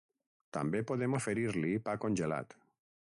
[0.57, 2.57] També podem oferir-li pa congelat.